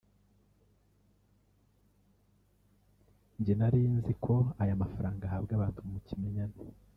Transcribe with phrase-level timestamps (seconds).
[3.39, 6.57] njye narinziko aya mafaranga ahabwa abantu mu kimenyane